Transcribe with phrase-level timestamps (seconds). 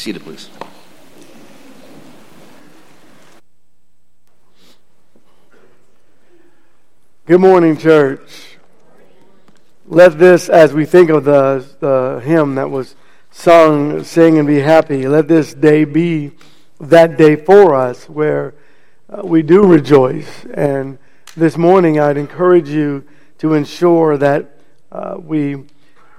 [0.00, 0.48] seated, please.
[7.26, 8.56] Good morning, church.
[9.86, 12.94] Let this, as we think of the, the hymn that was
[13.30, 16.32] sung, sing and be happy, let this day be
[16.80, 18.54] that day for us where
[19.10, 20.46] uh, we do rejoice.
[20.54, 20.98] And
[21.36, 23.04] this morning, I'd encourage you
[23.38, 24.60] to ensure that
[24.90, 25.66] uh, we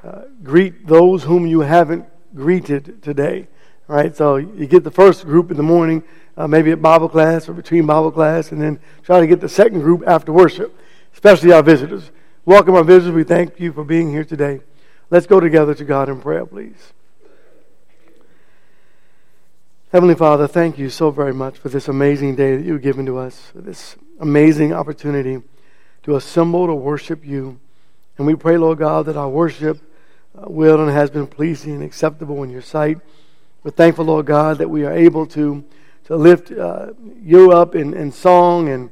[0.03, 2.05] uh, greet those whom you haven't
[2.35, 3.47] greeted today.
[3.91, 6.01] Right, so you get the first group in the morning,
[6.37, 9.49] uh, maybe at Bible class or between Bible class, and then try to get the
[9.49, 10.73] second group after worship,
[11.13, 12.09] especially our visitors.
[12.45, 13.13] Welcome our visitors.
[13.13, 14.61] We thank you for being here today.
[15.09, 16.93] Let's go together to God in prayer, please.
[19.91, 23.17] Heavenly Father, thank you so very much for this amazing day that you've given to
[23.17, 25.41] us, this amazing opportunity
[26.03, 27.59] to assemble to worship you.
[28.17, 29.81] And we pray, Lord God, that our worship
[30.33, 32.97] uh, will and has been pleasing and acceptable in your sight.
[33.63, 35.63] We're thankful, Lord God, that we are able to,
[36.05, 38.89] to lift uh, you up in, in song and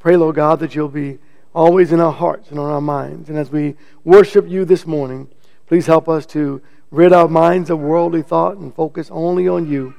[0.00, 1.18] pray, Lord God, that you'll be
[1.54, 3.28] always in our hearts and on our minds.
[3.28, 5.28] And as we worship you this morning,
[5.66, 9.94] please help us to rid our minds of worldly thought and focus only on you,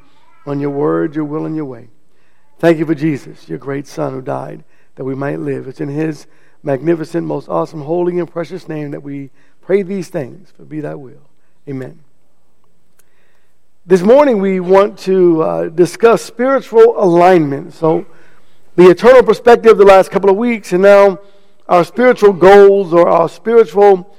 [0.45, 1.87] on your word, your will, and your way.
[2.59, 4.65] Thank you for Jesus, your great Son who died
[4.95, 5.67] that we might live.
[5.67, 6.27] It's in his
[6.63, 9.29] magnificent, most awesome, holy, and precious name that we
[9.61, 10.51] pray these things.
[10.51, 11.29] For be that will.
[11.67, 12.03] Amen.
[13.83, 17.73] This morning we want to uh, discuss spiritual alignment.
[17.73, 18.05] So,
[18.75, 21.19] the eternal perspective of the last couple of weeks, and now
[21.67, 24.15] our spiritual goals or our spiritual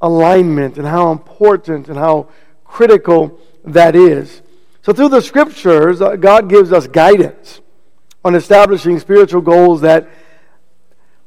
[0.00, 2.30] alignment, and how important and how
[2.64, 4.42] critical that is.
[4.82, 7.60] So, through the scriptures, uh, God gives us guidance
[8.24, 10.08] on establishing spiritual goals that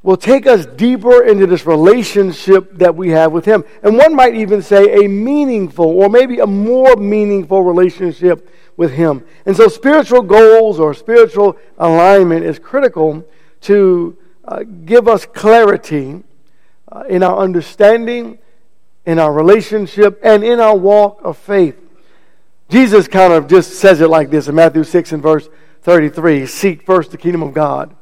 [0.02, 3.64] will take us deeper into this relationship that we have with Him.
[3.83, 9.25] And one might even say a meaningful or maybe a more meaningful relationship with Him.
[9.45, 13.25] And so spiritual goals or spiritual alignment is critical
[13.61, 16.23] to uh, give us clarity
[16.89, 18.39] uh, in our understanding,
[19.05, 21.77] in our relationship, and in our walk of faith.
[22.70, 25.49] Jesus kind of just says it like this in Matthew 6 and verse
[25.82, 27.95] 33 Seek first the kingdom of God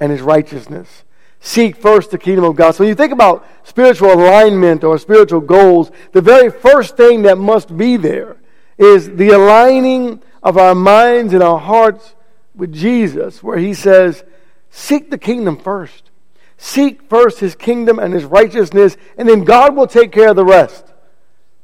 [0.00, 1.04] and his righteousness
[1.40, 2.72] seek first the kingdom of God.
[2.72, 7.38] So when you think about spiritual alignment or spiritual goals, the very first thing that
[7.38, 8.36] must be there
[8.76, 12.14] is the aligning of our minds and our hearts
[12.54, 14.24] with Jesus, where he says,
[14.70, 16.10] Seek the kingdom first.
[16.56, 20.44] Seek first his kingdom and his righteousness, and then God will take care of the
[20.44, 20.84] rest.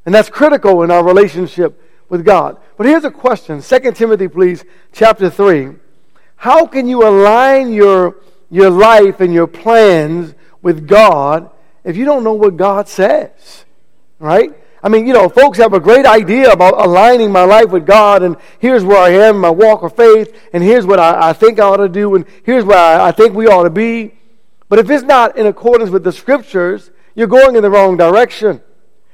[0.06, 2.58] And that's critical in our relationship with God.
[2.76, 5.72] But here's a question 2 Timothy, please, chapter 3.
[6.36, 8.16] How can you align your
[8.54, 11.50] your life and your plans with God
[11.82, 13.65] if you don't know what God says?
[14.20, 14.53] Right?
[14.81, 18.22] I mean, you know, folks have a great idea about aligning my life with God,
[18.22, 21.59] and here's where I am, my walk of faith, and here's what I, I think
[21.59, 24.14] I ought to do, and here's where I, I think we ought to be.
[24.69, 28.62] But if it's not in accordance with the scriptures, you're going in the wrong direction.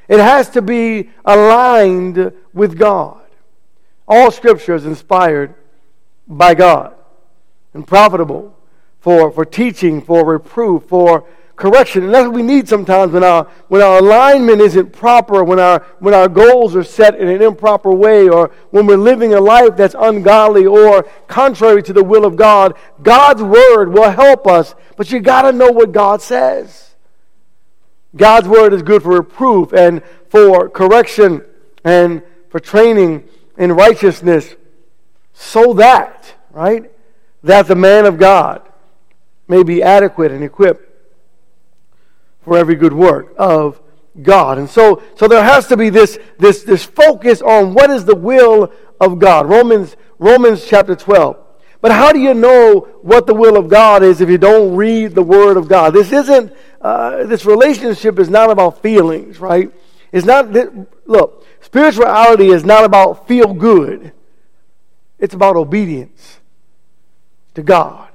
[0.06, 3.22] It has to be aligned with God.
[4.06, 5.54] All scripture is inspired
[6.26, 6.94] by God
[7.72, 8.56] and profitable
[9.00, 11.26] for, for teaching, for reproof, for
[11.60, 12.04] correction.
[12.04, 15.80] And that's what we need sometimes when our, when our alignment isn't proper, when our,
[16.00, 19.76] when our goals are set in an improper way, or when we're living a life
[19.76, 22.76] that's ungodly or contrary to the will of God.
[23.02, 26.94] God's word will help us, but you got to know what God says.
[28.16, 31.44] God's word is good for reproof and for correction
[31.84, 34.56] and for training in righteousness
[35.32, 36.90] so that, right,
[37.42, 38.69] that the man of God
[39.50, 40.88] may be adequate and equipped
[42.42, 43.82] for every good work of
[44.22, 44.58] God.
[44.58, 48.14] And so, so there has to be this, this, this focus on what is the
[48.14, 49.48] will of God.
[49.48, 51.36] Romans, Romans chapter 12.
[51.80, 55.14] But how do you know what the will of God is if you don't read
[55.14, 55.94] the Word of God?
[55.94, 59.72] This isn't, uh, this relationship is not about feelings, right?
[60.12, 60.52] It's not,
[61.06, 64.12] look, spirituality is not about feel good.
[65.18, 66.38] It's about obedience
[67.54, 68.09] to God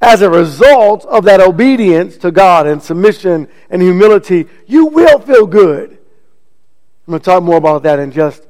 [0.00, 5.46] as a result of that obedience to God and submission and humility, you will feel
[5.46, 5.90] good.
[7.06, 8.46] I'm going to talk more about that in just,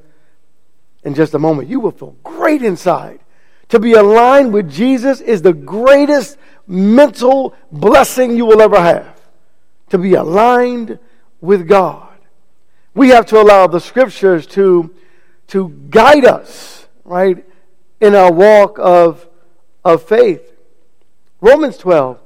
[1.04, 1.68] in just a moment.
[1.68, 3.20] You will feel great inside.
[3.68, 9.20] To be aligned with Jesus is the greatest mental blessing you will ever have.
[9.90, 10.98] To be aligned
[11.40, 12.08] with God.
[12.94, 14.94] We have to allow the scriptures to,
[15.48, 17.44] to guide us, right,
[18.00, 19.28] in our walk of,
[19.84, 20.55] of faith.
[21.40, 22.18] Romans 12,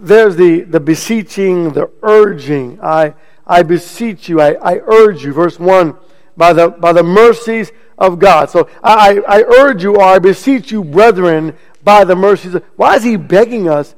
[0.00, 2.78] there's the, the beseeching, the urging.
[2.82, 3.14] I,
[3.46, 5.32] I beseech you, I, I urge you.
[5.32, 5.96] Verse 1
[6.36, 8.48] by the, by the mercies of God.
[8.48, 12.94] So I, I urge you, or I beseech you, brethren, by the mercies of Why
[12.94, 13.94] is he begging us?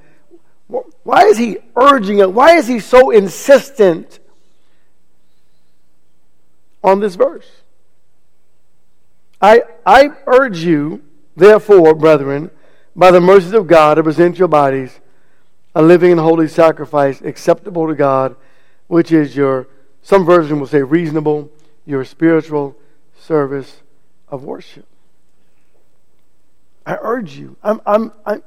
[0.68, 2.28] Why is he urging us?
[2.28, 4.20] Why is he so insistent
[6.82, 7.46] on this verse?
[9.40, 11.02] I, I urge you,
[11.36, 12.50] therefore, brethren,
[13.00, 15.00] by the mercies of God, to present your bodies
[15.74, 18.36] a living and holy sacrifice acceptable to God,
[18.88, 19.68] which is your,
[20.02, 21.50] some version will say reasonable,
[21.86, 22.76] your spiritual
[23.18, 23.80] service
[24.28, 24.84] of worship.
[26.84, 27.56] I urge you.
[27.62, 28.42] I'm, I'm, I'm,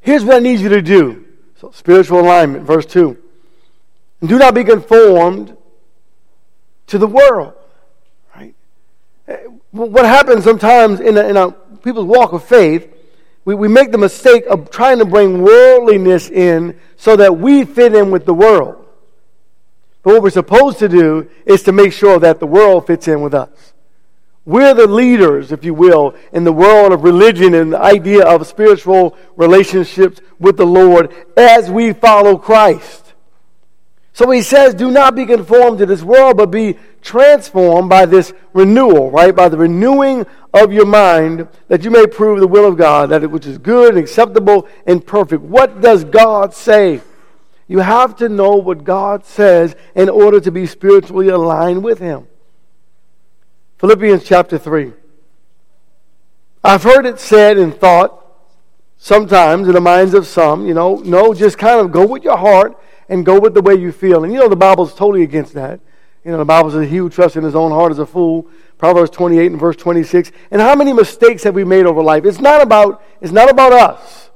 [0.00, 1.24] here's what I need you to do.
[1.56, 3.18] So, spiritual alignment, verse 2.
[4.24, 5.56] do not be conformed
[6.86, 7.54] to the world.
[8.36, 8.54] Right?
[9.26, 9.38] Eh,
[9.72, 12.93] what happens sometimes in, a, in a, people's walk of faith
[13.44, 17.94] we, we make the mistake of trying to bring worldliness in so that we fit
[17.94, 18.84] in with the world.
[20.02, 23.22] But what we're supposed to do is to make sure that the world fits in
[23.22, 23.72] with us.
[24.46, 28.46] We're the leaders, if you will, in the world of religion and the idea of
[28.46, 33.03] spiritual relationships with the Lord as we follow Christ.
[34.14, 38.32] So he says, do not be conformed to this world, but be transformed by this
[38.52, 39.34] renewal, right?
[39.34, 40.24] By the renewing
[40.54, 43.96] of your mind, that you may prove the will of God, that which is good
[43.96, 45.42] and acceptable and perfect.
[45.42, 47.00] What does God say?
[47.66, 52.28] You have to know what God says in order to be spiritually aligned with Him.
[53.78, 54.92] Philippians chapter 3.
[56.62, 58.24] I've heard it said and thought
[58.96, 62.38] sometimes in the minds of some, you know, no, just kind of go with your
[62.38, 62.78] heart
[63.08, 64.24] and go with the way you feel.
[64.24, 65.80] And you know, the Bible's totally against that.
[66.24, 68.48] You know, the Bible says, He who trusts in his own heart is a fool.
[68.78, 70.32] Proverbs 28 and verse 26.
[70.50, 72.24] And how many mistakes have we made over life?
[72.24, 74.30] It's not about, it's not about us.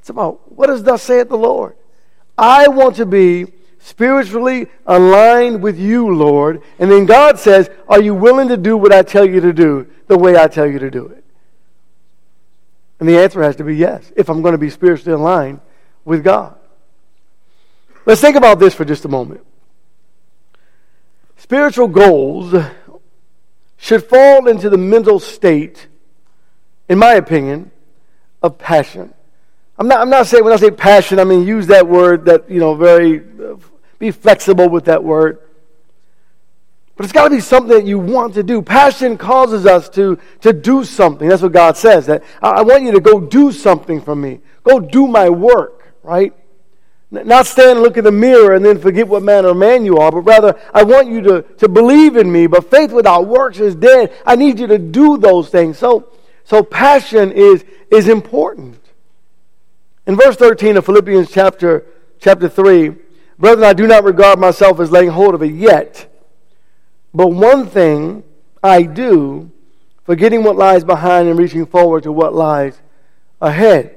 [0.00, 1.76] It's about what does thus saith the Lord?
[2.36, 3.46] I want to be
[3.78, 6.62] spiritually aligned with you, Lord.
[6.78, 9.86] And then God says, Are you willing to do what I tell you to do
[10.06, 11.24] the way I tell you to do it?
[12.98, 15.60] And the answer has to be yes, if I'm going to be spiritually aligned
[16.04, 16.59] with God.
[18.10, 19.46] Let's think about this for just a moment.
[21.36, 22.52] Spiritual goals
[23.76, 25.86] should fall into the mental state,
[26.88, 27.70] in my opinion,
[28.42, 29.14] of passion.
[29.78, 32.50] I'm not, I'm not saying, when I say passion, I mean use that word that,
[32.50, 33.54] you know, very, uh,
[34.00, 35.38] be flexible with that word.
[36.96, 38.60] But it's got to be something that you want to do.
[38.60, 41.28] Passion causes us to, to do something.
[41.28, 42.06] That's what God says.
[42.06, 44.40] That I want you to go do something for me.
[44.64, 46.34] Go do my work, right?
[47.10, 49.96] Not stand and look in the mirror and then forget what manner of man you
[49.96, 52.46] are, but rather, I want you to, to believe in me.
[52.46, 54.12] But faith without works is dead.
[54.24, 55.76] I need you to do those things.
[55.76, 56.08] So,
[56.44, 58.78] so passion is, is important.
[60.06, 61.84] In verse 13 of Philippians chapter,
[62.20, 62.94] chapter 3,
[63.38, 66.06] Brethren, I do not regard myself as laying hold of it yet.
[67.12, 68.22] But one thing
[68.62, 69.50] I do,
[70.04, 72.80] forgetting what lies behind and reaching forward to what lies
[73.40, 73.96] ahead.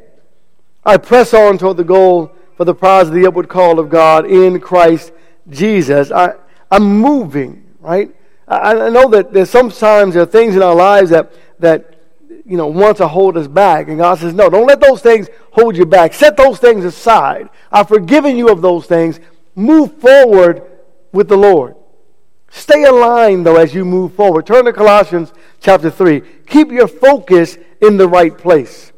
[0.85, 4.25] I press on toward the goal for the prize of the upward call of God
[4.25, 5.11] in Christ
[5.49, 6.11] Jesus.
[6.11, 6.33] I,
[6.71, 8.13] I'm moving, right?
[8.47, 11.93] I, I know that there's sometimes there are things in our lives that, that
[12.45, 13.87] you know, want to hold us back.
[13.87, 16.13] And God says, no, don't let those things hold you back.
[16.13, 17.49] Set those things aside.
[17.71, 19.19] I've forgiven you of those things.
[19.55, 20.63] Move forward
[21.11, 21.75] with the Lord.
[22.49, 24.45] Stay aligned, though, as you move forward.
[24.45, 26.21] Turn to Colossians chapter 3.
[26.45, 28.92] Keep your focus in the right place.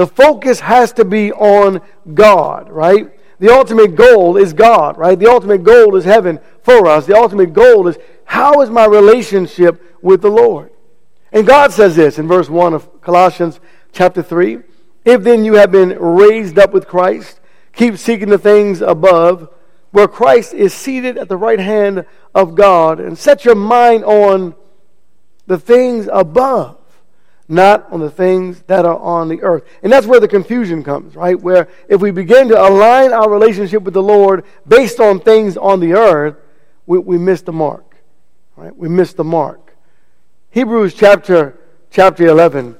[0.00, 1.82] The focus has to be on
[2.14, 3.12] God, right?
[3.38, 5.18] The ultimate goal is God, right?
[5.18, 7.04] The ultimate goal is heaven for us.
[7.04, 10.70] The ultimate goal is how is my relationship with the Lord?
[11.32, 13.60] And God says this in verse 1 of Colossians
[13.92, 14.60] chapter 3
[15.04, 17.38] If then you have been raised up with Christ,
[17.74, 19.52] keep seeking the things above,
[19.90, 24.54] where Christ is seated at the right hand of God, and set your mind on
[25.46, 26.79] the things above
[27.50, 29.64] not on the things that are on the earth.
[29.82, 31.38] And that's where the confusion comes, right?
[31.38, 35.80] Where if we begin to align our relationship with the Lord based on things on
[35.80, 36.36] the earth,
[36.86, 37.96] we, we miss the mark,
[38.56, 38.74] right?
[38.74, 39.74] We miss the mark.
[40.50, 41.58] Hebrews chapter,
[41.90, 42.76] chapter 11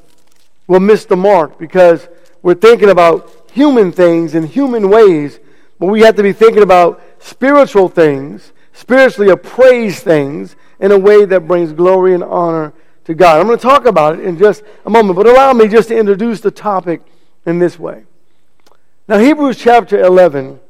[0.69, 2.09] will miss the mark because
[2.43, 5.41] we're thinking about human things in human ways,
[5.81, 11.25] but we have to be thinking about spiritual things, spiritually appraised things in a way
[11.25, 12.73] that brings glory and honor
[13.11, 13.41] to God.
[13.41, 15.99] I'm going to talk about it in just a moment, but allow me just to
[15.99, 17.03] introduce the topic
[17.45, 18.05] in this way.
[19.09, 20.61] Now, Hebrews chapter 11,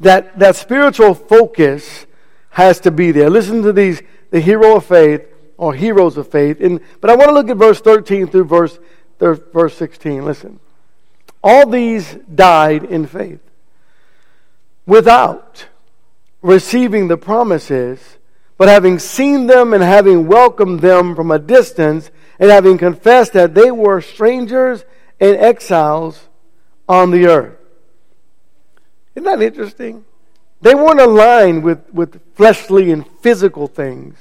[0.00, 2.06] that, that spiritual focus
[2.50, 3.30] has to be there.
[3.30, 5.22] Listen to these, the hero of faith
[5.56, 6.60] or heroes of faith.
[6.60, 8.78] And, but I want to look at verse 13 through verse,
[9.18, 10.24] verse 16.
[10.24, 10.60] Listen.
[11.42, 13.40] All these died in faith
[14.84, 15.66] without
[16.42, 18.18] receiving the promises
[18.58, 23.54] But having seen them and having welcomed them from a distance, and having confessed that
[23.54, 24.84] they were strangers
[25.20, 26.28] and exiles
[26.88, 27.56] on the earth.
[29.14, 30.04] Isn't that interesting?
[30.60, 34.16] They weren't aligned with, with fleshly and physical things.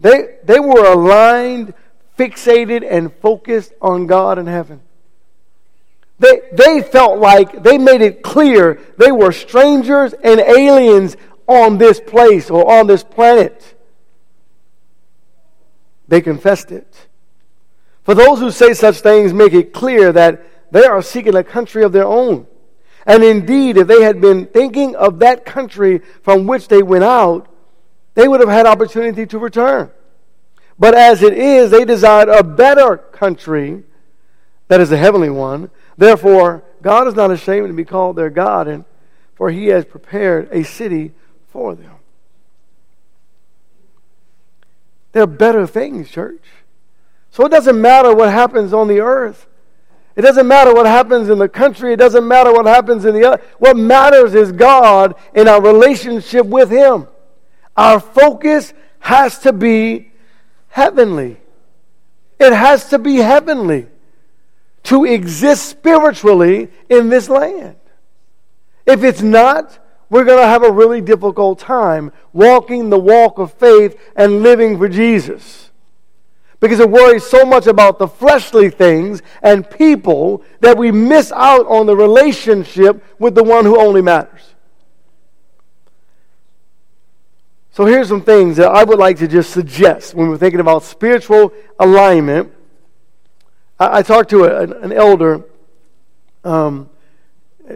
[0.00, 1.74] They, they were aligned,
[2.18, 4.80] fixated, and focused on God and heaven.
[6.18, 11.16] They, they felt like they made it clear they were strangers and aliens
[11.48, 13.74] on this place or on this planet.
[16.06, 17.08] They confessed it.
[18.04, 21.82] For those who say such things make it clear that they are seeking a country
[21.82, 22.46] of their own.
[23.06, 27.48] And indeed, if they had been thinking of that country from which they went out,
[28.14, 29.90] they would have had opportunity to return.
[30.78, 33.84] But as it is, they desired a better country,
[34.68, 35.70] that is the heavenly one.
[35.96, 38.84] Therefore, God is not ashamed to be called their God, and
[39.34, 41.12] for he has prepared a city
[41.50, 41.96] for them.
[45.12, 46.42] There are better things, church.
[47.30, 49.46] So it doesn't matter what happens on the earth.
[50.16, 51.92] It doesn't matter what happens in the country.
[51.92, 53.42] It doesn't matter what happens in the other.
[53.58, 57.06] What matters is God and our relationship with Him.
[57.76, 60.10] Our focus has to be
[60.68, 61.36] heavenly.
[62.40, 63.86] It has to be heavenly
[64.84, 67.76] to exist spiritually in this land.
[68.86, 69.78] If it's not,
[70.10, 74.78] we're going to have a really difficult time walking the walk of faith and living
[74.78, 75.68] for Jesus
[76.60, 81.66] because it worries so much about the fleshly things and people that we miss out
[81.66, 84.54] on the relationship with the one who only matters.
[87.70, 90.82] So here's some things that I would like to just suggest when we're thinking about
[90.82, 92.52] spiritual alignment.
[93.78, 95.44] I, I talked to a, an, elder,
[96.42, 96.90] um,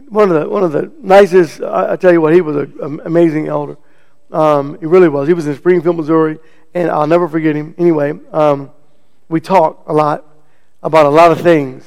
[0.09, 1.61] one of the one of the nicest.
[1.61, 3.77] I, I tell you what, he was an amazing elder.
[4.31, 5.29] Um, he really was.
[5.29, 6.39] He was in Springfield, Missouri,
[6.75, 7.75] and I'll never forget him.
[7.77, 8.71] Anyway, um,
[9.29, 10.25] we talked a lot
[10.83, 11.85] about a lot of things,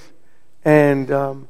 [0.64, 1.48] and um,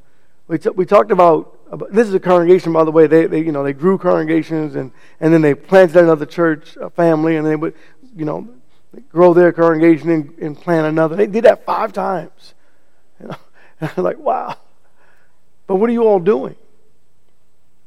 [0.48, 3.08] we t- we talked about, about, this is a congregation, by the way.
[3.08, 6.90] They, they you know they grew congregations, and and then they planted another church a
[6.90, 7.74] family, and they would
[8.16, 8.48] you know
[9.10, 11.16] grow their congregation and, and plant another.
[11.18, 12.54] They did that five times.
[13.20, 13.28] You
[13.82, 14.58] know, like, wow.
[15.68, 16.56] But what are you all doing?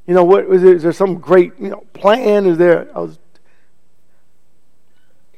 [0.07, 2.47] You know, what is there, is there some great you know plan?
[2.47, 2.89] Is there?
[2.95, 3.19] I was.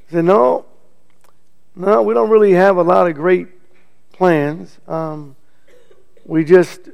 [0.09, 0.65] I said, no,
[1.77, 3.49] no, we don't really have a lot of great
[4.13, 4.79] plans.
[4.89, 5.37] Um,
[6.25, 6.89] we just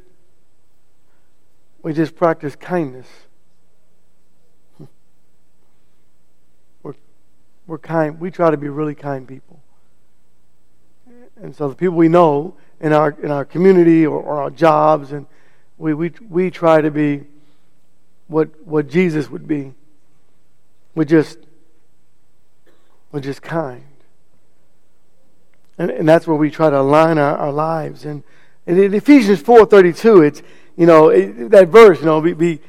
[1.83, 3.07] we just practice kindness.
[6.83, 6.95] We're
[7.67, 8.19] we're kind.
[8.19, 9.61] We try to be really kind people.
[11.41, 15.13] And so the people we know in our in our community or, or our jobs
[15.13, 15.27] and
[15.79, 17.25] we, we we try to be
[18.29, 19.75] what what Jesus would be.
[20.95, 21.39] We just
[23.13, 23.85] we're just kind.
[25.79, 28.05] And, and that's where we try to align our, our lives.
[28.05, 28.23] And,
[28.67, 30.43] and in Ephesians 4.32, it's,
[30.77, 32.61] you know, it, that verse, you know, be, be,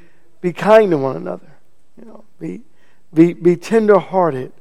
[0.41, 1.51] be kind to one another.
[1.99, 2.61] You know, be,
[3.13, 4.51] be, be tender-hearted,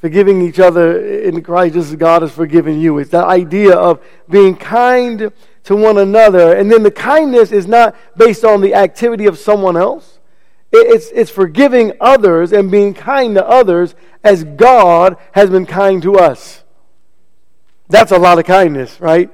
[0.00, 2.98] forgiving each other in Christ just as God has forgiven you.
[2.98, 5.32] It's that idea of being kind
[5.64, 6.54] to one another.
[6.54, 10.18] And then the kindness is not based on the activity of someone else.
[10.70, 16.16] It's, it's forgiving others and being kind to others as God has been kind to
[16.16, 16.62] us.
[17.88, 19.30] That's a lot of kindness, right?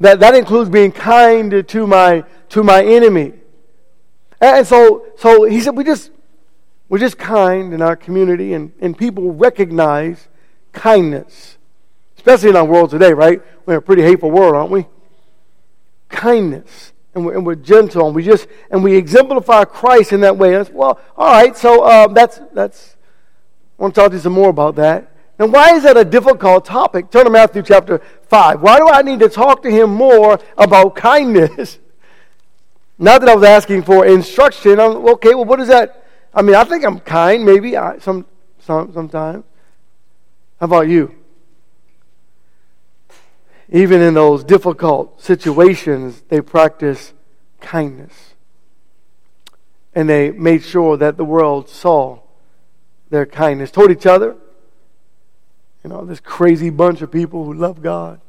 [0.00, 3.34] That, that includes being kind to my, to my enemy.
[4.40, 6.10] And so, so he said, we just,
[6.88, 10.28] we're just kind in our community, and, and people recognize
[10.72, 11.56] kindness,
[12.16, 13.40] especially in our world today, right?
[13.64, 14.86] We're in a pretty hateful world, aren't we?
[16.08, 16.92] Kindness.
[17.14, 20.54] And we're, and we're gentle, and we just, and we exemplify Christ in that way.
[20.56, 22.96] And well, all right, so uh, that's, that's,
[23.78, 25.10] I want to talk to you some more about that.
[25.38, 27.10] And why is that a difficult topic?
[27.10, 28.60] Turn to Matthew chapter 5.
[28.60, 31.78] Why do I need to talk to him more about kindness?
[32.98, 34.78] Not that I was asking for instruction.
[34.78, 36.03] I'm, okay, well, what is that?
[36.34, 38.26] I mean, I think I'm kind, maybe, I, some,
[38.58, 39.44] some, sometimes.
[40.60, 41.14] How about you?
[43.68, 47.12] Even in those difficult situations, they practice
[47.60, 48.34] kindness.
[49.94, 52.20] And they made sure that the world saw
[53.10, 54.36] their kindness toward each other
[55.84, 58.20] you know, this crazy bunch of people who love God,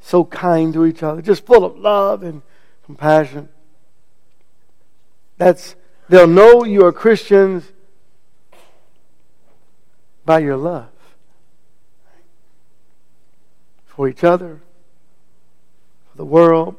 [0.00, 2.40] so kind to each other, just full of love and
[2.86, 3.50] compassion.
[5.36, 5.76] That's
[6.08, 7.72] they'll know you are Christians
[10.24, 10.88] by your love
[13.86, 14.60] for each other,
[16.10, 16.76] for the world.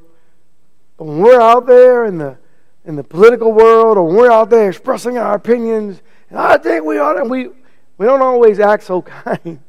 [0.98, 2.38] But when we're out there in the
[2.86, 6.86] in the political world, or when we're out there expressing our opinions, and I think
[6.86, 7.50] we ought, and we
[7.98, 9.60] We don't always act so kind.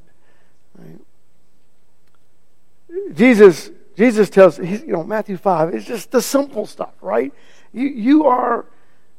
[3.15, 7.33] Jesus, Jesus tells, you know, Matthew 5, it's just the simple stuff, right?
[7.73, 8.67] You, you are,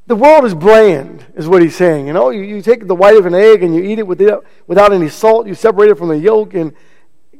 [0.10, 2.08] the world is bland, is what he's saying.
[2.08, 4.44] You know, you, you take the white of an egg and you eat it without,
[4.66, 6.74] without any salt, you separate it from the yolk, and,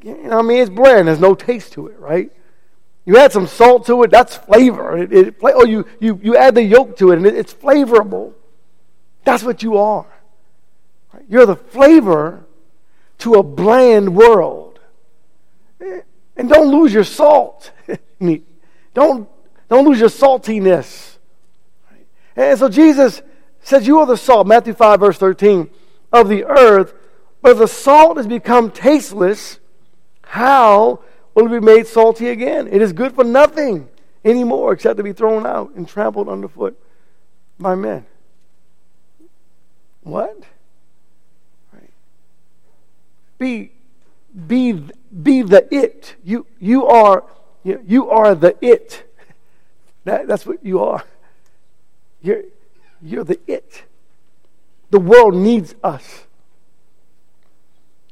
[0.04, 1.08] you know, I mean, it's bland.
[1.08, 2.32] There's no taste to it, right?
[3.06, 4.96] You add some salt to it, that's flavor.
[5.00, 7.52] It, it, or oh, you, you, you add the yolk to it, and it, it's
[7.52, 8.36] flavorable.
[9.24, 10.06] That's what you are.
[11.12, 11.26] Right?
[11.28, 12.46] You're the flavor
[13.18, 14.80] to a bland world.
[15.82, 16.02] Eh,
[16.38, 17.72] and don't lose your salt.
[18.94, 19.28] don't,
[19.70, 21.16] don't lose your saltiness.
[22.40, 23.22] And so Jesus
[23.62, 25.70] says, You are the salt, Matthew 5, verse 13,
[26.12, 26.94] of the earth,
[27.42, 29.60] but if the salt has become tasteless.
[30.24, 31.02] How
[31.40, 32.68] will it be made salty again.
[32.68, 33.90] It is good for nothing
[34.26, 36.78] anymore except to be thrown out and trampled underfoot
[37.60, 38.06] by men.
[40.02, 40.44] What?
[41.74, 41.92] Right.
[43.38, 43.72] Be,
[44.48, 44.84] be,
[45.24, 46.16] be the it.
[46.24, 47.24] You, you, are,
[47.64, 49.06] you, are the it.
[50.06, 51.04] That, that's what you are.
[52.22, 52.44] You're,
[53.02, 53.84] you're the it.
[54.92, 56.26] The world needs us.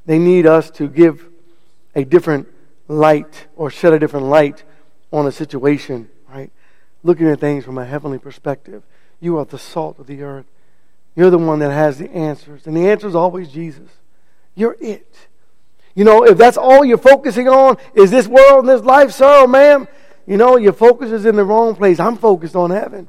[0.05, 1.25] They need us to give
[1.95, 2.47] a different
[2.87, 4.63] light or shed a different light
[5.11, 6.51] on a situation, right?
[7.03, 8.83] Looking at things from a heavenly perspective.
[9.19, 10.45] You are the salt of the earth.
[11.15, 12.67] You're the one that has the answers.
[12.67, 13.89] And the answer is always Jesus.
[14.55, 15.27] You're it.
[15.95, 19.47] You know, if that's all you're focusing on is this world and this life, sir
[19.47, 19.87] ma'am,
[20.27, 21.99] you know, your focus is in the wrong place.
[21.99, 23.07] I'm focused on heaven.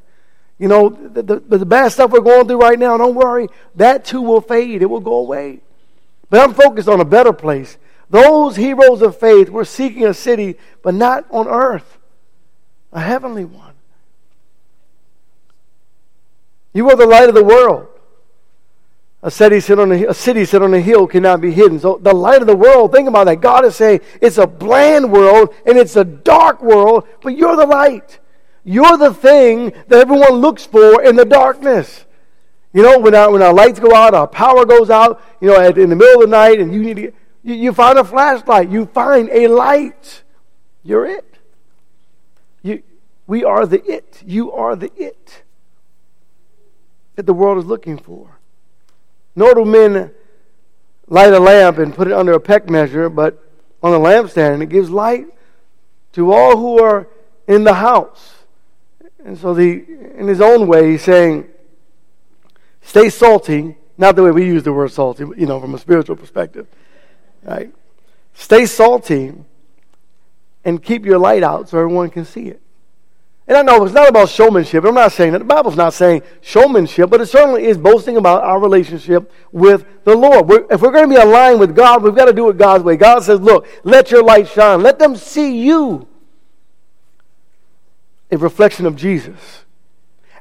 [0.59, 3.49] You know, the, the, the bad stuff we're going through right now, don't worry.
[3.77, 4.83] That too will fade.
[4.83, 5.61] It will go away.
[6.31, 7.79] But I'm focused on a better place.
[8.11, 11.99] Those heroes of faith were seeking a city, but not on earth,
[12.93, 13.75] a heavenly one.
[16.73, 17.87] You are the light of the world.
[19.23, 21.81] A city set on a, a city set on a hill cannot be hidden.
[21.81, 23.41] So the light of the world, think about that.
[23.41, 27.67] God is saying it's a bland world and it's a dark world, but you're the
[27.67, 28.21] light.
[28.69, 32.05] You're the thing that everyone looks for in the darkness.
[32.75, 35.59] You know, when our, when our lights go out, our power goes out, you know,
[35.59, 38.69] in the middle of the night, and you need to you, you find a flashlight.
[38.69, 40.23] You find a light.
[40.83, 41.39] You're it.
[42.61, 42.83] You,
[43.27, 44.23] we are the it.
[44.27, 45.45] You are the it
[47.17, 48.39] that the world is looking for.
[49.35, 50.11] Nor do men
[51.07, 53.43] light a lamp and put it under a peck measure, but
[53.83, 55.25] on a lampstand, and it gives light
[56.13, 57.09] to all who are
[57.47, 58.38] in the house.
[59.29, 59.85] And so, the,
[60.17, 61.49] in his own way, he's saying,
[62.81, 66.17] stay salty, not the way we use the word salty, you know, from a spiritual
[66.17, 66.67] perspective.
[67.43, 67.71] Right?
[68.33, 69.35] Stay salty
[70.65, 72.63] and keep your light out so everyone can see it.
[73.47, 74.83] And I know it's not about showmanship.
[74.85, 75.41] I'm not saying that.
[75.41, 80.17] The Bible's not saying showmanship, but it certainly is boasting about our relationship with the
[80.17, 80.49] Lord.
[80.49, 82.83] We're, if we're going to be aligned with God, we've got to do it God's
[82.83, 82.97] way.
[82.97, 84.83] God says, look, let your light shine.
[84.83, 86.09] Let them see you.
[88.31, 89.65] A reflection of Jesus.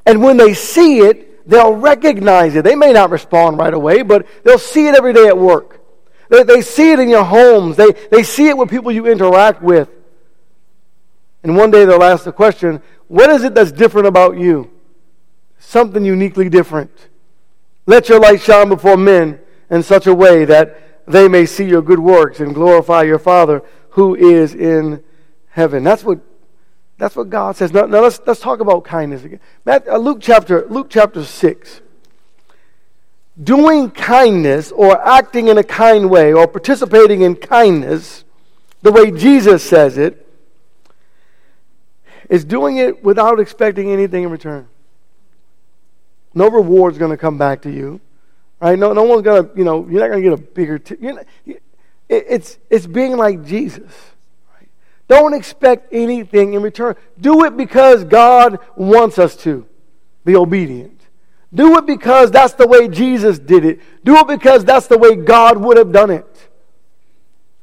[0.04, 2.64] And when they see it, they'll recognize it.
[2.64, 5.80] They may not respond right away, but they'll see it every day at work.
[6.28, 7.76] They, they see it in your homes.
[7.76, 9.88] They, they see it with people you interact with.
[11.42, 14.70] And one day they'll ask the question, what is it that's different about you?
[15.58, 16.90] Something uniquely different.
[17.86, 21.80] Let your light shine before men in such a way that they may see your
[21.80, 25.02] good works and glorify your Father who is in
[25.48, 25.84] heaven.
[25.84, 26.20] That's what,
[26.98, 27.72] that's what God says.
[27.72, 29.40] Now, now let's, let's talk about kindness again.
[29.64, 31.80] Matthew, uh, Luke, chapter, Luke chapter 6
[33.42, 38.24] doing kindness or acting in a kind way or participating in kindness,
[38.82, 40.26] the way Jesus says it,
[42.28, 44.68] is doing it without expecting anything in return.
[46.34, 48.00] No reward's going to come back to you.
[48.60, 48.78] Right?
[48.78, 50.78] No, no one's going to, you know, you're not going to get a bigger.
[50.78, 51.62] T- not, it,
[52.08, 53.92] it's, it's being like Jesus.
[55.08, 56.94] Don't expect anything in return.
[57.18, 59.66] Do it because God wants us to
[60.24, 61.00] be obedient.
[61.52, 63.80] Do it because that's the way Jesus did it.
[64.04, 66.48] Do it because that's the way God would have done it.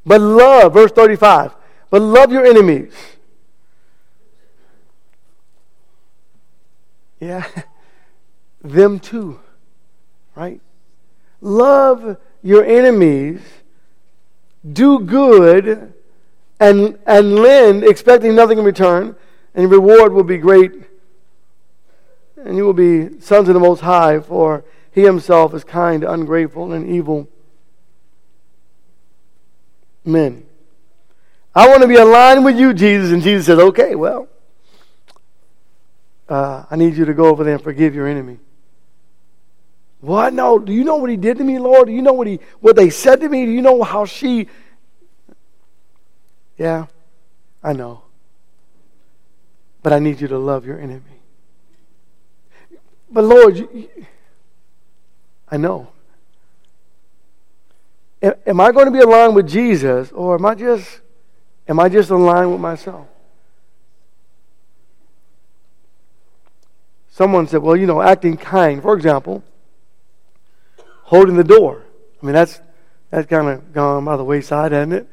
[0.05, 1.55] But love, verse 35,
[1.89, 2.93] but love your enemies.
[7.19, 7.47] Yeah,
[8.61, 9.39] them too,
[10.35, 10.61] right?
[11.41, 13.41] Love your enemies,
[14.71, 15.94] do good,
[16.59, 19.15] and, and lend, expecting nothing in return,
[19.53, 20.71] and your reward will be great
[22.45, 26.71] and you will be sons of the Most High, for he himself is kind, ungrateful,
[26.71, 27.27] and evil
[30.05, 30.45] men.
[31.55, 33.11] I want to be aligned with you, Jesus.
[33.11, 34.27] And Jesus says, okay, well,
[36.29, 38.39] uh, I need you to go over there and forgive your enemy.
[40.01, 40.33] What?
[40.33, 40.59] No.
[40.59, 41.87] Do you know what he did to me, Lord?
[41.87, 43.45] Do you know what he what they said to me?
[43.45, 44.49] Do you know how she
[46.57, 46.87] Yeah,
[47.63, 48.03] I know.
[49.83, 51.01] But I need you to love your enemy.
[53.11, 53.89] But Lord, you,
[55.49, 55.89] I know.
[58.21, 61.01] Am I going to be aligned with Jesus or am I just
[61.67, 63.07] am I just aligned with myself?
[67.09, 69.43] Someone said, well, you know, acting kind, for example,
[71.03, 71.83] holding the door.
[72.21, 72.59] I mean, that's
[73.11, 75.07] that's kind of gone by the wayside, hasn't it?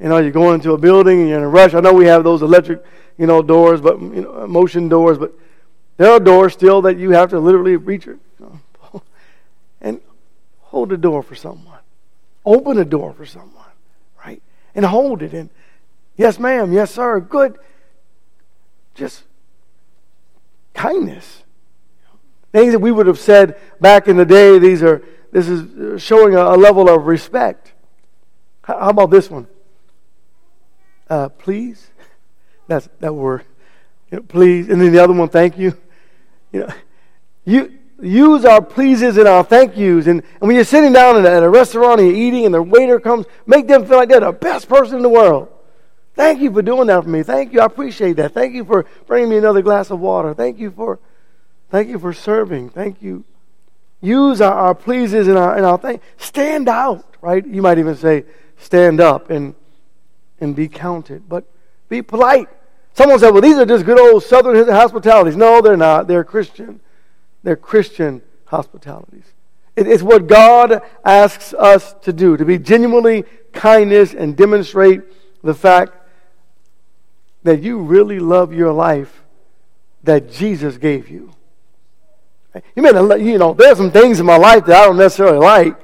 [0.00, 1.74] You know, you're going into a building and you're in a rush.
[1.74, 2.82] I know we have those electric,
[3.18, 5.32] you know, doors, but you know, motion doors, but
[5.98, 8.60] there are doors still that you have to literally reach it, you
[8.92, 9.02] know,
[9.80, 10.00] and
[10.60, 11.78] hold the door for someone.
[12.46, 13.66] Open a door for someone,
[14.24, 14.42] right?
[14.74, 15.34] And hold it.
[15.34, 15.50] And
[16.16, 17.58] yes, ma'am, yes, sir, good.
[18.94, 19.24] Just
[20.72, 21.42] kindness.
[22.52, 26.34] Things that we would have said back in the day, these are this is showing
[26.34, 27.72] a, level of respect.
[28.62, 29.46] How about this one?
[31.10, 31.88] Uh, please.
[32.68, 33.44] That's that word.
[34.10, 34.68] You know, please.
[34.68, 35.76] And then the other one, thank you.
[36.52, 36.68] You know,
[37.44, 40.06] you use our pleases and our thank yous.
[40.06, 42.62] And, and when you're sitting down at a, a restaurant and you're eating and the
[42.62, 45.48] waiter comes, make them feel like they're the best person in the world.
[46.14, 47.22] Thank you for doing that for me.
[47.22, 47.60] Thank you.
[47.60, 48.32] I appreciate that.
[48.32, 50.32] Thank you for bringing me another glass of water.
[50.32, 51.00] Thank you for,
[51.70, 52.70] thank you for serving.
[52.70, 53.24] Thank you.
[54.00, 56.02] Use our, our pleases and our, and our thank.
[56.18, 57.44] Stand out, right?
[57.44, 58.24] You might even say,
[58.58, 59.54] stand up and,
[60.40, 61.28] and be counted.
[61.28, 61.44] But
[61.88, 62.48] be polite.
[62.94, 65.36] Someone said, well, these are just good old Southern hospitalities.
[65.36, 66.06] No, they're not.
[66.06, 66.80] They're Christian.
[67.42, 69.24] They're Christian hospitalities.
[69.76, 75.02] It is what God asks us to do, to be genuinely kindness and demonstrate
[75.42, 75.94] the fact
[77.42, 79.22] that you really love your life
[80.02, 81.32] that Jesus gave you.
[82.74, 82.90] You may
[83.22, 85.76] you know, there's some things in my life that I don't necessarily like,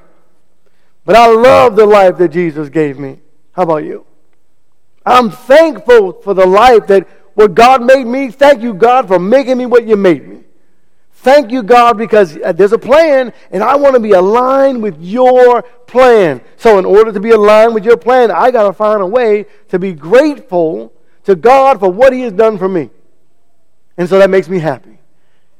[1.05, 3.19] but I love the life that Jesus gave me.
[3.53, 4.06] How about you?
[5.07, 8.29] I'm thankful for the life that what God made me.
[8.31, 10.43] Thank you, God, for making me what you made me.
[11.13, 15.01] Thank you, God, because uh, there's a plan, and I want to be aligned with
[15.01, 16.41] your plan.
[16.57, 19.45] So, in order to be aligned with your plan, I got to find a way
[19.69, 20.93] to be grateful
[21.23, 22.89] to God for what He has done for me.
[23.97, 24.96] And so that makes me happy.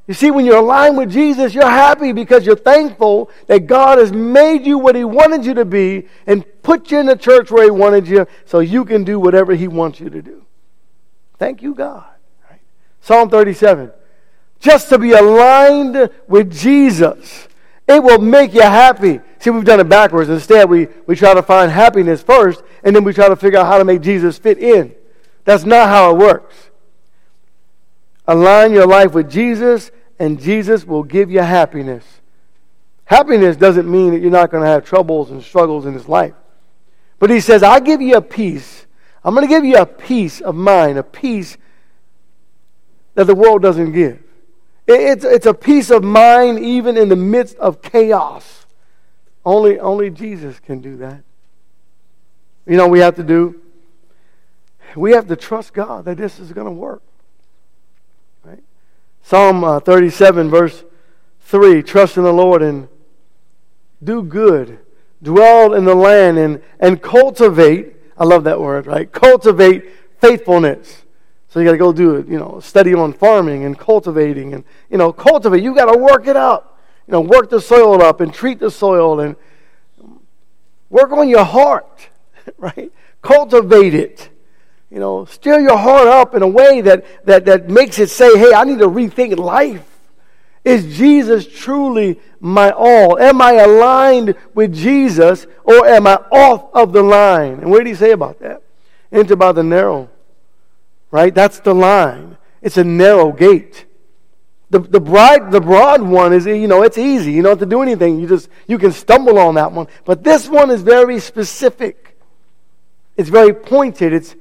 [0.07, 4.13] You see, when you're aligned with Jesus, you're happy because you're thankful that God has
[4.13, 7.65] made you what He wanted you to be and put you in the church where
[7.65, 10.45] He wanted you so you can do whatever He wants you to do.
[11.37, 12.05] Thank you, God.
[13.01, 13.91] Psalm 37.
[14.59, 17.47] Just to be aligned with Jesus,
[17.87, 19.19] it will make you happy.
[19.39, 20.29] See, we've done it backwards.
[20.29, 23.67] Instead, we, we try to find happiness first, and then we try to figure out
[23.67, 24.95] how to make Jesus fit in.
[25.45, 26.69] That's not how it works.
[28.27, 32.03] Align your life with Jesus, and Jesus will give you happiness.
[33.05, 36.33] Happiness doesn't mean that you're not going to have troubles and struggles in this life.
[37.19, 38.85] But he says, I give you a peace.
[39.23, 41.57] I'm going to give you a peace of mind, a peace
[43.15, 44.21] that the world doesn't give.
[44.87, 48.65] It's, it's a peace of mind even in the midst of chaos.
[49.45, 51.23] Only, only Jesus can do that.
[52.65, 53.61] You know we have to do?
[54.95, 57.01] We have to trust God that this is going to work.
[59.23, 60.83] Psalm uh, 37, verse
[61.41, 62.87] 3 Trust in the Lord and
[64.03, 64.79] do good,
[65.21, 67.95] dwell in the land and, and cultivate.
[68.17, 69.11] I love that word, right?
[69.11, 69.85] Cultivate
[70.19, 71.03] faithfulness.
[71.49, 74.63] So you got to go do it, you know, study on farming and cultivating and,
[74.89, 75.63] you know, cultivate.
[75.63, 76.77] You got to work it up.
[77.07, 79.37] You know, work the soil up and treat the soil and
[80.89, 82.09] work on your heart,
[82.57, 82.91] right?
[83.21, 84.29] Cultivate it.
[84.89, 88.37] You know, stir your heart up in a way that, that, that makes it say,
[88.37, 89.85] hey, I need to rethink life.
[90.63, 93.17] Is Jesus truly my all?
[93.19, 97.59] Am I aligned with Jesus or am I off of the line?
[97.59, 98.61] And what did he say about that?
[99.11, 100.09] Enter by the narrow,
[101.11, 101.33] right?
[101.33, 102.37] That's the line.
[102.61, 103.85] It's a narrow gate.
[104.69, 107.31] The, the, broad, the broad one is, you know, it's easy.
[107.31, 108.19] You don't have to do anything.
[108.19, 109.87] You just, you can stumble on that one.
[110.03, 112.17] But this one is very specific.
[113.15, 114.11] It's very pointed.
[114.11, 114.35] It's,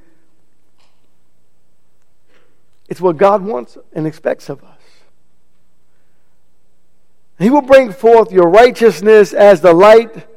[2.87, 4.77] it's what God wants and expects of us.
[7.39, 10.27] He will bring forth your righteousness as the light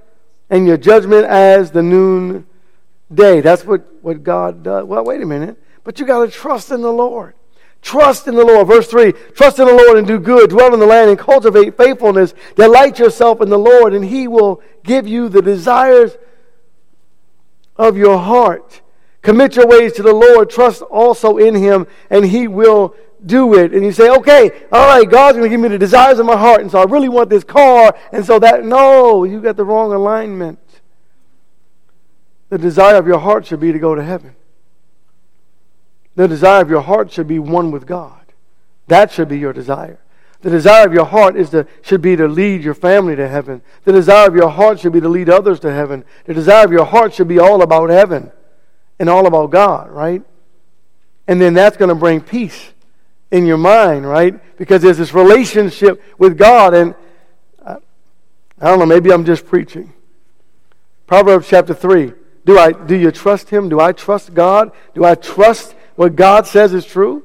[0.50, 2.46] and your judgment as the noon
[3.12, 3.40] day.
[3.40, 4.84] That's what, what God does.
[4.84, 5.56] Well, wait a minute.
[5.84, 7.34] But you got to trust in the Lord.
[7.82, 8.66] Trust in the Lord.
[8.66, 10.50] Verse 3 Trust in the Lord and do good.
[10.50, 12.34] Dwell in the land and cultivate faithfulness.
[12.56, 16.16] Delight yourself in the Lord, and He will give you the desires
[17.76, 18.82] of your heart.
[19.22, 20.48] Commit your ways to the Lord.
[20.48, 23.72] Trust also in him, and he will do it.
[23.72, 26.36] And you say, okay, all right, God's going to give me the desires of my
[26.36, 26.62] heart.
[26.62, 27.94] And so I really want this car.
[28.12, 30.58] And so that, no, you got the wrong alignment.
[32.48, 34.34] The desire of your heart should be to go to heaven.
[36.16, 38.32] The desire of your heart should be one with God.
[38.88, 40.00] That should be your desire.
[40.40, 43.60] The desire of your heart is to, should be to lead your family to heaven.
[43.84, 46.04] The desire of your heart should be to lead others to heaven.
[46.24, 48.32] The desire of your heart should be all about heaven
[49.00, 50.22] and all about God, right?
[51.26, 52.70] And then that's going to bring peace
[53.30, 54.38] in your mind, right?
[54.58, 56.74] Because there's this relationship with God.
[56.74, 56.94] And
[57.66, 57.76] I,
[58.60, 59.92] I don't know, maybe I'm just preaching.
[61.06, 62.12] Proverbs chapter 3.
[62.44, 63.68] Do, I, do you trust Him?
[63.70, 64.70] Do I trust God?
[64.94, 67.24] Do I trust what God says is true?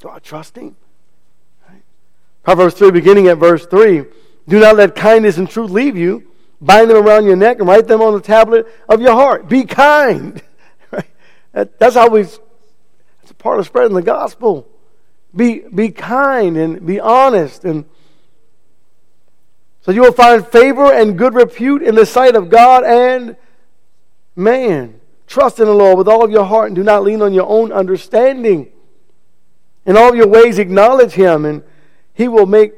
[0.00, 0.76] Do I trust Him?
[1.68, 1.82] Right?
[2.42, 4.04] Proverbs 3, beginning at verse 3
[4.46, 6.33] Do not let kindness and truth leave you.
[6.60, 9.48] Bind them around your neck and write them on the tablet of your heart.
[9.48, 10.42] Be kind.
[10.90, 11.10] Right?
[11.52, 12.40] That, that's how we, it's
[13.30, 14.68] a part of spreading the gospel.
[15.34, 17.64] Be, be kind and be honest.
[17.64, 17.84] And
[19.82, 23.36] so you will find favor and good repute in the sight of God and
[24.36, 25.00] man.
[25.26, 27.48] Trust in the Lord with all of your heart and do not lean on your
[27.48, 28.70] own understanding.
[29.86, 31.62] In all your ways, acknowledge Him, and
[32.14, 32.72] He will make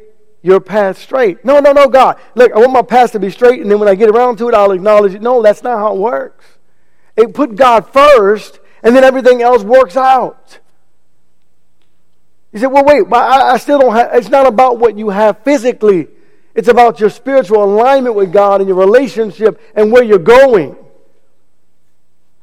[0.47, 1.45] your path straight.
[1.45, 2.19] No, no, no, God.
[2.35, 4.49] Look, I want my path to be straight, and then when I get around to
[4.49, 5.21] it, I'll acknowledge it.
[5.21, 6.45] No, that's not how it works.
[7.17, 10.61] It put God first, and then everything else works out.
[12.53, 15.41] You said, well, wait, I, I still don't have, it's not about what you have
[15.41, 16.09] physically.
[16.55, 20.75] It's about your spiritual alignment with God and your relationship and where you're going.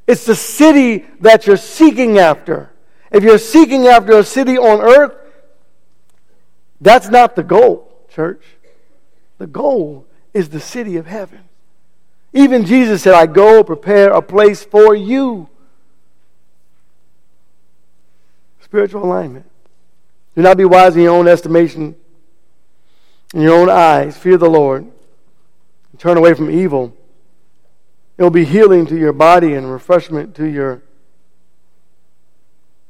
[0.05, 2.69] It's the city that you're seeking after.
[3.11, 5.15] If you're seeking after a city on earth,
[6.81, 8.43] that's not the goal, church.
[9.37, 11.39] The goal is the city of heaven.
[12.33, 15.49] Even Jesus said, I go prepare a place for you.
[18.61, 19.45] Spiritual alignment.
[20.35, 21.95] Do not be wise in your own estimation,
[23.33, 24.17] in your own eyes.
[24.17, 24.91] Fear the Lord.
[25.99, 26.95] Turn away from evil.
[28.17, 30.81] It will be healing to your body and refreshment to your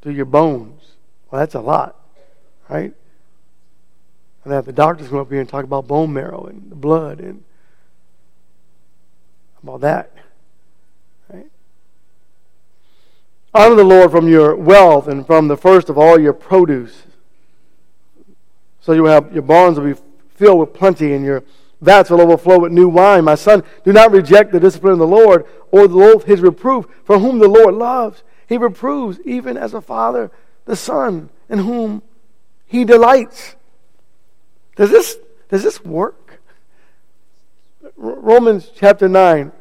[0.02, 0.82] to your bones.
[1.30, 1.96] Well, that's a lot,
[2.70, 2.94] right?
[4.44, 7.20] And have the doctors come up here and talk about bone marrow and the blood
[7.20, 7.44] and
[9.62, 10.12] about that.
[11.30, 11.48] Right?
[13.54, 17.04] Honor the Lord from your wealth and from the first of all your produce.
[18.82, 20.02] So you have your barns will be
[20.36, 21.44] filled with plenty and your
[21.80, 23.24] vats will overflow with new wine.
[23.24, 26.86] My son, do not reject the discipline of the Lord or the Lord his reproof,
[27.06, 30.32] for whom the Lord loves he reproves, even as a father,
[30.66, 32.04] the son in whom
[32.66, 33.56] he delights.
[34.76, 35.18] Does this,
[35.50, 36.42] does this work?
[37.96, 39.52] Romans chapter 9.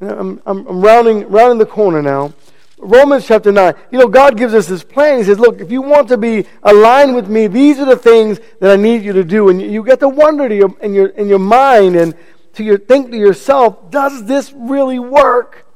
[0.00, 2.32] I'm, I'm, I'm rounding, rounding the corner now.
[2.78, 3.74] Romans chapter 9.
[3.90, 5.18] You know, God gives us this plan.
[5.18, 8.40] He says, Look, if you want to be aligned with me, these are the things
[8.60, 9.48] that I need you to do.
[9.50, 12.14] And you get to wonder to your, in, your, in your mind and
[12.54, 15.66] to your, think to yourself, does this really work?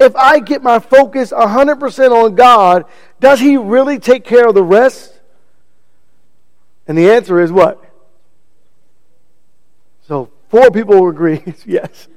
[0.00, 2.84] If I get my focus 100% on God,
[3.20, 5.12] does He really take care of the rest?
[6.86, 7.84] And the answer is what?
[10.08, 12.08] So, four people will agree yes.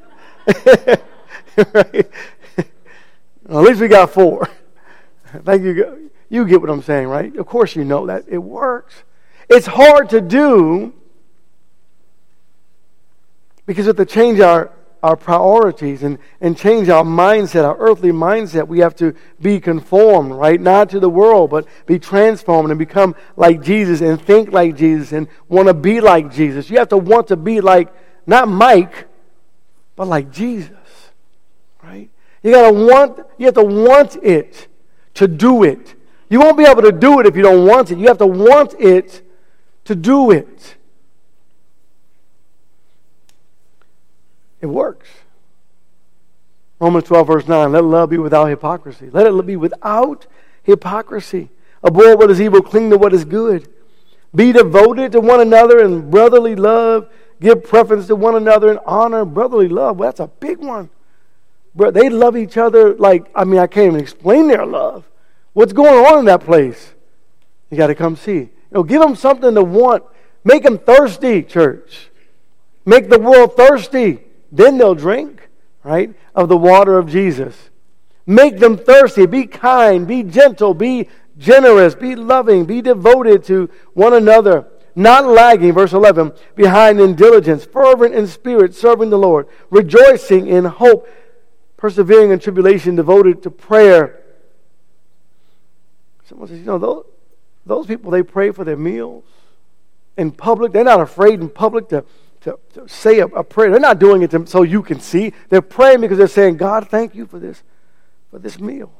[0.47, 2.09] right?
[2.57, 4.49] At least we got four.
[5.43, 6.09] Thank you.
[6.29, 7.35] You get what I'm saying, right?
[7.35, 8.23] Of course, you know that.
[8.29, 9.03] It works.
[9.49, 10.93] It's hard to do
[13.65, 14.71] because we have to change our
[15.03, 18.67] our priorities and, and change our mindset, our earthly mindset.
[18.67, 20.61] We have to be conformed, right?
[20.61, 25.11] Not to the world, but be transformed and become like Jesus and think like Jesus
[25.11, 26.69] and want to be like Jesus.
[26.69, 27.91] You have to want to be like,
[28.27, 29.07] not Mike,
[29.95, 31.11] but like Jesus,
[31.83, 32.09] right?
[32.43, 34.67] You got to want, you have to want it
[35.15, 35.95] to do it.
[36.29, 37.97] You won't be able to do it if you don't want it.
[37.97, 39.21] You have to want it
[39.85, 40.75] to do it.
[44.61, 45.09] It works.
[46.79, 47.71] Romans 12, verse 9.
[47.71, 49.09] Let love be without hypocrisy.
[49.11, 50.25] Let it be without
[50.63, 51.49] hypocrisy.
[51.83, 53.67] Abhor what is evil, cling to what is good.
[54.33, 57.09] Be devoted to one another in brotherly love.
[57.39, 59.25] Give preference to one another in honor.
[59.25, 60.89] Brotherly love, well, that's a big one.
[61.75, 65.07] But they love each other like, I mean, I can't even explain their love.
[65.53, 66.93] What's going on in that place?
[67.69, 68.33] You got to come see.
[68.33, 70.03] You know, give them something to want.
[70.43, 72.09] Make them thirsty, church.
[72.85, 74.19] Make the world thirsty.
[74.51, 75.49] Then they'll drink,
[75.83, 77.69] right, of the water of Jesus.
[78.25, 79.25] Make them thirsty.
[79.25, 80.07] Be kind.
[80.07, 80.73] Be gentle.
[80.73, 81.95] Be generous.
[81.95, 82.65] Be loving.
[82.65, 84.67] Be devoted to one another.
[84.95, 90.65] Not lagging, verse 11, behind in diligence, fervent in spirit, serving the Lord, rejoicing in
[90.65, 91.07] hope,
[91.77, 94.21] persevering in tribulation, devoted to prayer.
[96.25, 97.05] Someone says, you know, those,
[97.65, 99.23] those people, they pray for their meals
[100.17, 100.73] in public.
[100.73, 102.03] They're not afraid in public to,
[102.41, 103.71] to, to say a, a, prayer.
[103.71, 105.33] They're not doing it to, so you can see.
[105.49, 107.63] They're praying because they're saying, God, thank you for this,
[108.29, 108.91] for this meal.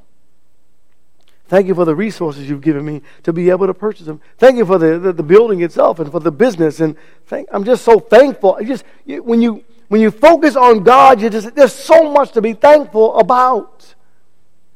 [1.48, 4.20] Thank you for the resources you've given me to be able to purchase them.
[4.38, 6.80] Thank you for the, the, the building itself and for the business.
[6.80, 8.56] And thank, I'm just so thankful.
[8.58, 12.40] I just when you when you focus on God, you just there's so much to
[12.40, 13.94] be thankful about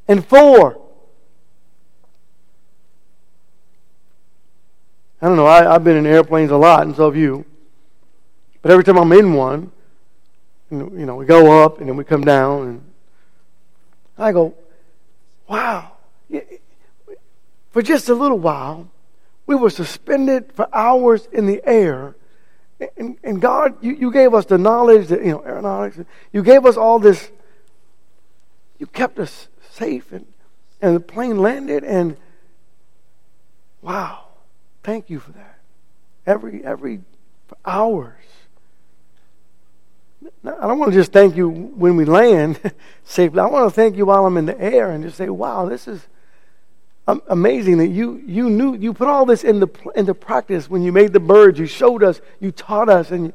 [0.07, 0.79] and for.
[5.23, 5.47] I don't know.
[5.47, 7.47] I, have been in airplanes a lot, and so have you.
[8.63, 9.71] But every time I'm in one,
[10.71, 12.93] you know, we go up and then we come down, and
[14.19, 14.55] I go,
[15.49, 15.93] "Wow!"
[17.71, 18.89] For just a little while,
[19.47, 22.17] we were suspended for hours in the air.
[22.97, 25.99] And, and God, you, you gave us the knowledge that, you know, aeronautics,
[26.33, 27.31] you gave us all this.
[28.79, 30.27] You kept us safe, and,
[30.83, 32.17] and the plane landed, and
[33.81, 34.25] wow.
[34.83, 35.59] Thank you for that.
[36.27, 37.01] Every every
[37.49, 38.26] for hours.
[40.49, 42.61] I don't want to just thank you when we land
[43.05, 43.41] safely.
[43.41, 45.89] I want to thank you while I'm in the air and just say, "Wow, this
[45.89, 46.07] is
[47.29, 51.13] amazing that you you knew you put all this into into practice when you made
[51.13, 51.59] the birds.
[51.59, 53.33] You showed us, you taught us, and."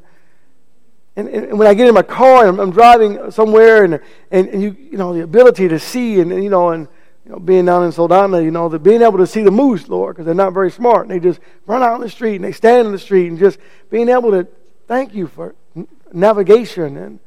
[1.14, 4.48] And, and, when I get in my car and I'm, I'm driving somewhere and, and,
[4.48, 6.88] and, you, you know, the ability to see and, and you know, and
[7.26, 9.88] you know, being down in Soldotna, you know, the, being able to see the moose,
[9.88, 11.02] Lord, because they're not very smart.
[11.02, 13.38] And they just run out in the street and they stand in the street and
[13.38, 13.58] just
[13.90, 14.48] being able to
[14.88, 15.54] thank you for
[16.12, 16.96] navigation.
[16.96, 17.18] And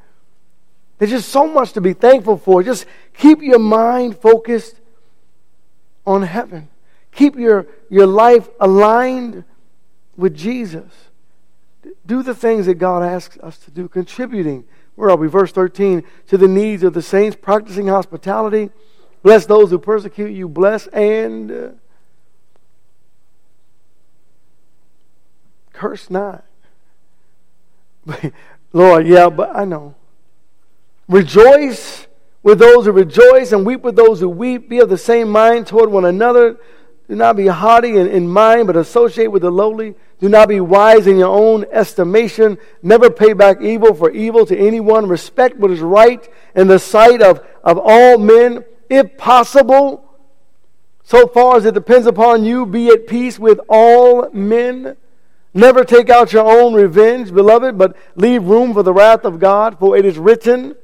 [0.98, 2.62] there's just so much to be thankful for.
[2.62, 4.80] Just keep your mind focused
[6.06, 6.68] on heaven.
[7.12, 9.44] Keep your, your life aligned
[10.16, 10.90] with Jesus.
[12.04, 14.64] Do the things that God asks us to do, contributing.
[14.94, 15.28] Where are we?
[15.28, 18.70] Verse 13 to the needs of the saints, practicing hospitality
[19.26, 20.48] Bless those who persecute you.
[20.48, 21.68] Bless and uh,
[25.72, 26.44] curse not.
[28.76, 29.94] Lord, yeah, but I know.
[31.08, 32.06] Rejoice
[32.42, 34.68] with those who rejoice and weep with those who weep.
[34.68, 36.58] Be of the same mind toward one another.
[37.08, 39.94] Do not be haughty in, in mind, but associate with the lowly.
[40.20, 42.58] Do not be wise in your own estimation.
[42.82, 45.08] Never pay back evil for evil to anyone.
[45.08, 50.04] Respect what is right in the sight of, of all men if possible,
[51.02, 54.98] so far as it depends upon you, be at peace with all men.
[55.56, 59.78] Never take out your own revenge, beloved, but leave room for the wrath of God,
[59.78, 60.76] for it is written,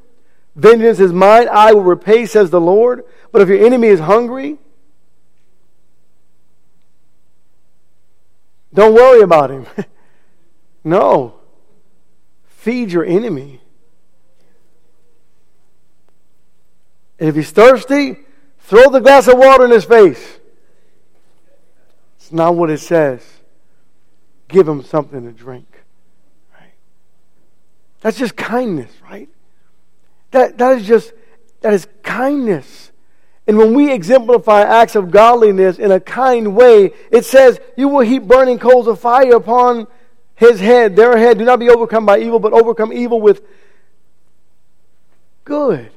[0.56, 3.04] Vengeance is mine, I will repay, says the Lord.
[3.32, 4.56] But if your enemy is hungry,
[8.72, 9.66] don't worry about him.
[10.85, 11.35] no.
[12.46, 13.61] Feed your enemy.
[17.18, 18.20] And if he's thirsty,
[18.61, 20.38] throw the glass of water in his face.
[22.16, 23.22] It's not what it says.
[24.53, 25.67] Give him something to drink.
[26.55, 26.75] Right?
[28.03, 29.31] That's just kindness, right?
[30.31, 31.12] That, that is just,
[31.62, 32.93] that is kindness.
[33.47, 38.01] And when we exemplify acts of godliness in a kind way, it says, You will
[38.01, 39.87] heap burning coals of fire upon
[40.35, 41.38] his head, their head.
[41.38, 43.43] Do not be overcome by evil, but overcome evil with
[45.45, 45.91] good.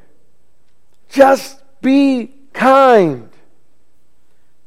[1.09, 3.29] Just be kind.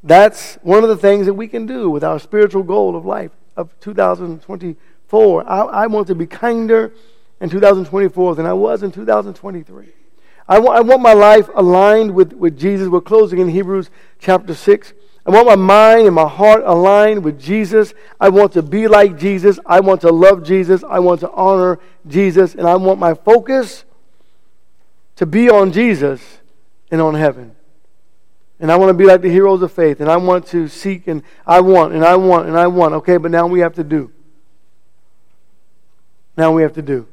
[0.03, 3.33] That's one of the things that we can do with our spiritual goal of life
[3.59, 5.51] of 2024.
[5.51, 6.95] I, I want to be kinder
[7.41, 9.89] in 2024 than I was in 2023.
[10.49, 12.89] I want, I want my life aligned with, with Jesus.
[12.89, 14.95] We're closing in Hebrews chapter 6.
[15.27, 17.93] I want my mind and my heart aligned with Jesus.
[18.19, 19.59] I want to be like Jesus.
[19.67, 20.83] I want to love Jesus.
[20.89, 22.55] I want to honor Jesus.
[22.55, 23.85] And I want my focus
[25.17, 26.23] to be on Jesus
[26.91, 27.57] and on heaven.
[28.61, 30.01] And I want to be like the heroes of faith.
[30.01, 32.95] And I want to seek and I want and I want and I want.
[32.95, 34.11] Okay, but now we have to do.
[36.37, 37.07] Now we have to do.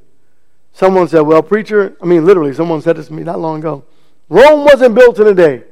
[0.73, 3.85] Someone said, well, preacher, I mean, literally, someone said this to me not long ago.
[4.27, 5.63] Rome wasn't built in a day.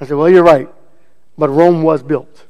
[0.00, 0.68] I said, well, you're right.
[1.36, 2.46] But Rome was built.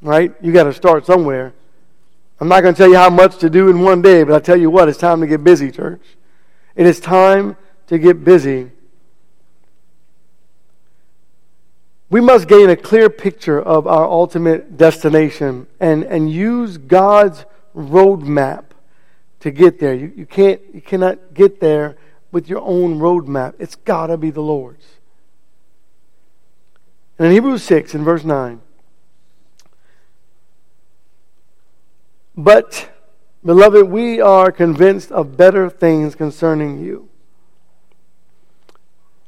[0.00, 0.34] Right?
[0.40, 1.52] You got to start somewhere.
[2.40, 4.38] I'm not going to tell you how much to do in one day, but I
[4.38, 6.00] tell you what, it's time to get busy, church.
[6.74, 7.56] It is time
[7.88, 8.70] to get busy,
[12.10, 17.44] we must gain a clear picture of our ultimate destination and, and use God's
[17.74, 18.64] roadmap
[19.40, 19.94] to get there.
[19.94, 21.96] You, you, can't, you cannot get there
[22.32, 23.54] with your own roadmap.
[23.60, 24.84] It's got to be the Lord's.
[27.16, 28.60] And in Hebrews 6, in verse 9,
[32.36, 32.90] but,
[33.44, 37.10] beloved, we are convinced of better things concerning you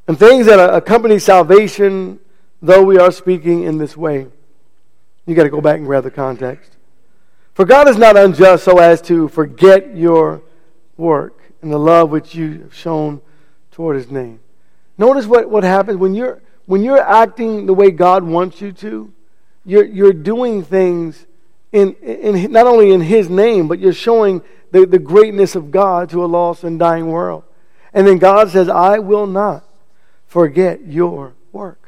[0.08, 2.18] and things that accompany salvation,
[2.62, 4.28] though we are speaking in this way.
[5.26, 6.76] You got to go back and grab the context.
[7.54, 10.42] For God is not unjust so as to forget your
[10.96, 13.20] work and the love which you have shown
[13.70, 14.40] toward his name.
[14.96, 19.12] Notice what, what happens when you're when you're acting the way God wants you to,
[19.64, 21.26] you're, you're doing things
[21.72, 26.10] in, in not only in his name, but you're showing the, the greatness of God
[26.10, 27.44] to a lost and dying world.
[27.92, 29.64] And then God says, I will not
[30.26, 31.81] forget your work.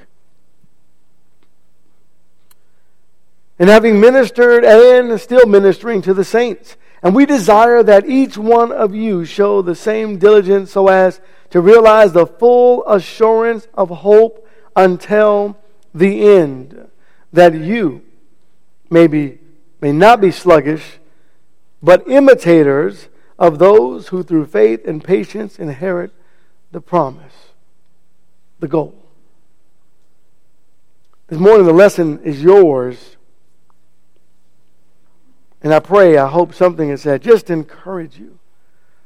[3.59, 8.73] And having ministered and still ministering to the saints, and we desire that each one
[8.73, 14.49] of you show the same diligence so as to realize the full assurance of hope
[14.75, 15.57] until
[15.95, 16.89] the end,
[17.33, 18.03] that you
[18.91, 19.39] may, be,
[19.81, 20.99] may not be sluggish,
[21.83, 26.13] but imitators of those who through faith and patience inherit
[26.73, 27.35] the promise,
[28.59, 28.95] the goal.
[31.29, 33.17] This morning, the lesson is yours.
[35.65, 38.39] And I pray, I hope something is said, just encourage you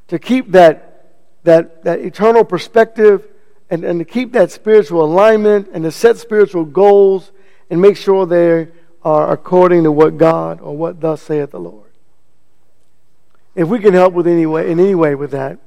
[0.09, 3.25] to keep that, that, that eternal perspective
[3.71, 7.31] and, and to keep that spiritual alignment and to set spiritual goals
[7.71, 8.67] and make sure they
[9.05, 11.91] are according to what God or what thus saith the Lord.
[13.55, 15.61] If we can help with any way, in any way with that,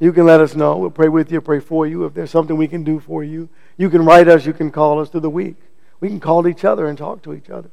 [0.00, 0.76] you can let us know.
[0.76, 2.04] We'll pray with you, pray for you.
[2.04, 4.98] If there's something we can do for you, you can write us, you can call
[4.98, 5.54] us through the week.
[6.00, 7.70] We can call each other and talk to each other.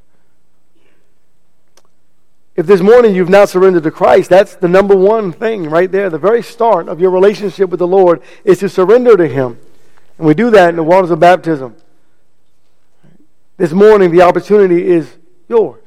[2.56, 6.10] If this morning you've not surrendered to Christ, that's the number one thing right there.
[6.10, 9.58] The very start of your relationship with the Lord is to surrender to Him.
[10.18, 11.76] And we do that in the waters of baptism.
[13.56, 15.16] This morning, the opportunity is
[15.48, 15.82] yours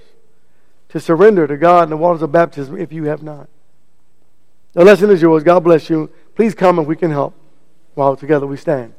[0.89, 3.49] to surrender to God in the waters of baptism if you have not.
[4.73, 5.43] The lesson is yours.
[5.43, 6.09] God bless you.
[6.35, 7.35] Please come if we can help
[7.93, 8.93] while together we stand.